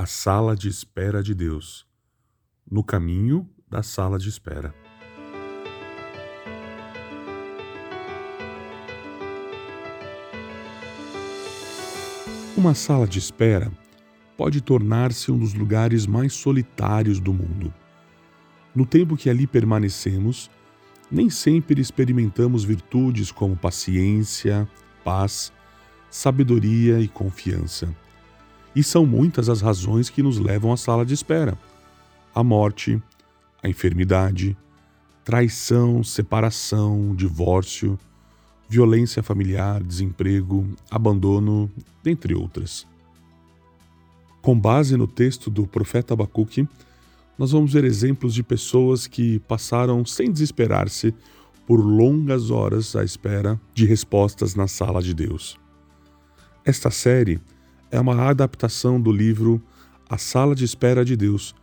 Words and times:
A 0.00 0.06
sala 0.06 0.56
de 0.56 0.66
espera 0.66 1.22
de 1.22 1.34
Deus. 1.34 1.86
No 2.70 2.82
caminho 2.82 3.46
da 3.68 3.82
sala 3.82 4.18
de 4.18 4.30
espera. 4.30 4.74
Uma 12.56 12.72
sala 12.72 13.06
de 13.06 13.18
espera 13.18 13.70
pode 14.38 14.62
tornar-se 14.62 15.30
um 15.30 15.38
dos 15.38 15.52
lugares 15.52 16.06
mais 16.06 16.32
solitários 16.32 17.20
do 17.20 17.34
mundo. 17.34 17.70
No 18.74 18.86
tempo 18.86 19.18
que 19.18 19.28
ali 19.28 19.46
permanecemos, 19.46 20.50
nem 21.10 21.28
sempre 21.28 21.78
experimentamos 21.78 22.64
virtudes 22.64 23.30
como 23.30 23.54
paciência, 23.54 24.66
paz, 25.04 25.52
sabedoria 26.08 27.00
e 27.00 27.06
confiança. 27.06 27.94
E 28.74 28.82
são 28.82 29.04
muitas 29.04 29.48
as 29.48 29.60
razões 29.60 30.08
que 30.08 30.22
nos 30.22 30.38
levam 30.38 30.72
à 30.72 30.76
sala 30.76 31.04
de 31.04 31.14
espera: 31.14 31.58
a 32.34 32.42
morte, 32.42 33.02
a 33.62 33.68
enfermidade, 33.68 34.56
traição, 35.24 36.02
separação, 36.02 37.14
divórcio, 37.14 37.98
violência 38.68 39.22
familiar, 39.22 39.82
desemprego, 39.82 40.66
abandono, 40.90 41.70
dentre 42.02 42.34
outras. 42.34 42.86
Com 44.40 44.58
base 44.58 44.96
no 44.96 45.06
texto 45.06 45.50
do 45.50 45.66
profeta 45.66 46.14
Abacuque, 46.14 46.66
nós 47.36 47.52
vamos 47.52 47.72
ver 47.72 47.84
exemplos 47.84 48.32
de 48.32 48.42
pessoas 48.42 49.06
que 49.06 49.38
passaram 49.40 50.04
sem 50.04 50.30
desesperar-se 50.30 51.14
por 51.66 51.80
longas 51.80 52.50
horas 52.50 52.96
à 52.96 53.04
espera 53.04 53.60
de 53.74 53.84
respostas 53.84 54.54
na 54.54 54.66
sala 54.66 55.02
de 55.02 55.14
Deus. 55.14 55.58
Esta 56.64 56.90
série 56.90 57.40
é 57.90 57.98
uma 57.98 58.28
adaptação 58.28 59.00
do 59.00 59.10
livro 59.10 59.60
A 60.08 60.16
Sala 60.16 60.54
de 60.54 60.64
Espera 60.64 61.04
de 61.04 61.16
Deus 61.16 61.54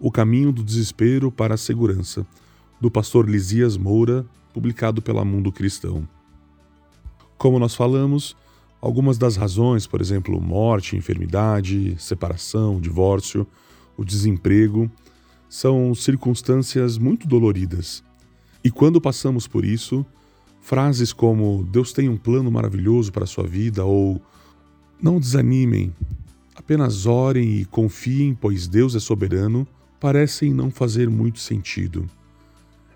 O 0.00 0.10
Caminho 0.10 0.52
do 0.52 0.62
Desespero 0.62 1.30
para 1.30 1.54
a 1.54 1.58
Segurança, 1.58 2.26
do 2.80 2.90
pastor 2.90 3.28
Lisias 3.28 3.76
Moura, 3.76 4.26
publicado 4.52 5.00
pela 5.00 5.24
Mundo 5.24 5.52
Cristão. 5.52 6.06
Como 7.38 7.58
nós 7.58 7.74
falamos, 7.74 8.36
algumas 8.80 9.16
das 9.16 9.36
razões, 9.36 9.86
por 9.86 10.00
exemplo, 10.00 10.40
morte, 10.40 10.96
enfermidade, 10.96 11.94
separação, 11.98 12.80
divórcio, 12.80 13.46
o 13.96 14.04
desemprego, 14.04 14.90
são 15.48 15.94
circunstâncias 15.94 16.98
muito 16.98 17.26
doloridas. 17.26 18.02
E 18.64 18.70
quando 18.70 19.00
passamos 19.00 19.46
por 19.46 19.64
isso, 19.64 20.04
frases 20.60 21.12
como 21.12 21.66
Deus 21.70 21.92
tem 21.92 22.08
um 22.08 22.16
plano 22.16 22.50
maravilhoso 22.50 23.12
para 23.12 23.24
a 23.24 23.28
sua 23.28 23.46
vida 23.46 23.84
ou 23.84 24.20
não 25.00 25.20
desanimem, 25.20 25.94
apenas 26.54 27.06
orem 27.06 27.60
e 27.60 27.64
confiem, 27.64 28.34
pois 28.34 28.66
Deus 28.66 28.94
é 28.94 29.00
soberano, 29.00 29.66
parecem 30.00 30.52
não 30.52 30.70
fazer 30.70 31.08
muito 31.08 31.38
sentido. 31.38 32.08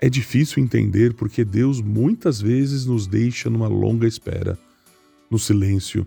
É 0.00 0.08
difícil 0.08 0.62
entender 0.62 1.14
porque 1.14 1.44
Deus 1.44 1.80
muitas 1.80 2.40
vezes 2.40 2.86
nos 2.86 3.06
deixa 3.06 3.48
numa 3.48 3.68
longa 3.68 4.06
espera, 4.06 4.58
no 5.30 5.38
silêncio, 5.38 6.06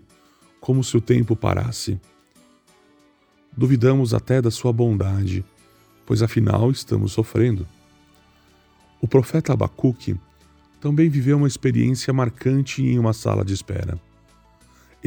como 0.60 0.84
se 0.84 0.96
o 0.96 1.00
tempo 1.00 1.34
parasse. 1.34 1.98
Duvidamos 3.56 4.12
até 4.12 4.42
da 4.42 4.50
sua 4.50 4.72
bondade, 4.72 5.42
pois 6.04 6.22
afinal 6.22 6.70
estamos 6.70 7.12
sofrendo. 7.12 7.66
O 9.00 9.08
profeta 9.08 9.52
Abacuque 9.52 10.16
também 10.80 11.08
viveu 11.08 11.38
uma 11.38 11.48
experiência 11.48 12.12
marcante 12.12 12.82
em 12.82 12.98
uma 12.98 13.12
sala 13.12 13.44
de 13.44 13.54
espera. 13.54 13.98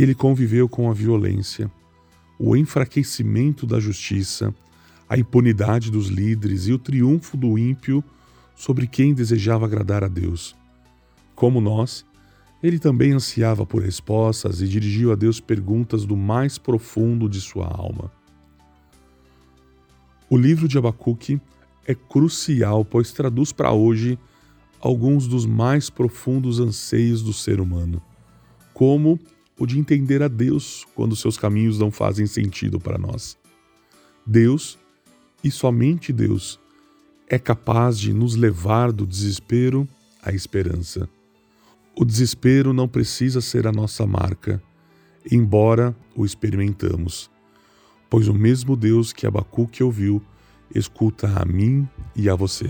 Ele 0.01 0.15
conviveu 0.15 0.69
com 0.69 0.89
a 0.89 0.93
violência, 0.93 1.69
o 2.39 2.55
enfraquecimento 2.55 3.67
da 3.67 3.81
justiça, 3.81 4.55
a 5.09 5.17
impunidade 5.17 5.91
dos 5.91 6.07
líderes 6.07 6.67
e 6.67 6.71
o 6.71 6.79
triunfo 6.79 7.35
do 7.35 7.57
ímpio 7.57 8.01
sobre 8.55 8.87
quem 8.87 9.13
desejava 9.13 9.65
agradar 9.65 10.01
a 10.01 10.07
Deus. 10.07 10.55
Como 11.35 11.59
nós, 11.59 12.05
ele 12.63 12.79
também 12.79 13.11
ansiava 13.11 13.65
por 13.65 13.83
respostas 13.83 14.61
e 14.61 14.69
dirigiu 14.69 15.11
a 15.11 15.15
Deus 15.15 15.41
perguntas 15.41 16.05
do 16.05 16.15
mais 16.15 16.57
profundo 16.57 17.27
de 17.27 17.41
sua 17.41 17.67
alma. 17.67 18.09
O 20.29 20.37
livro 20.37 20.65
de 20.65 20.77
Abacuque 20.77 21.41
é 21.85 21.93
crucial, 21.93 22.85
pois 22.85 23.11
traduz 23.11 23.51
para 23.51 23.73
hoje 23.73 24.17
alguns 24.79 25.27
dos 25.27 25.45
mais 25.45 25.89
profundos 25.89 26.57
anseios 26.57 27.21
do 27.21 27.33
ser 27.33 27.59
humano, 27.59 28.01
como 28.73 29.19
o 29.59 29.65
de 29.65 29.77
entender 29.77 30.23
a 30.23 30.29
Deus 30.29 30.87
quando 30.95 31.15
seus 31.15 31.37
caminhos 31.37 31.77
não 31.77 31.91
fazem 31.91 32.25
sentido 32.25 32.79
para 32.79 32.97
nós. 32.97 33.37
Deus, 34.25 34.79
e 35.43 35.51
somente 35.51 36.13
Deus, 36.13 36.59
é 37.27 37.37
capaz 37.37 37.99
de 37.99 38.13
nos 38.13 38.35
levar 38.35 38.91
do 38.91 39.05
desespero 39.05 39.87
à 40.23 40.31
esperança. 40.31 41.09
O 41.95 42.05
desespero 42.05 42.71
não 42.71 42.87
precisa 42.87 43.41
ser 43.41 43.67
a 43.67 43.71
nossa 43.71 44.07
marca, 44.07 44.63
embora 45.29 45.95
o 46.15 46.25
experimentamos, 46.25 47.29
pois 48.09 48.29
o 48.29 48.33
mesmo 48.33 48.77
Deus 48.77 49.11
que 49.11 49.27
Abacuque 49.27 49.83
ouviu 49.83 50.23
escuta 50.73 51.27
a 51.39 51.45
mim 51.45 51.87
e 52.15 52.29
a 52.29 52.35
você. 52.35 52.69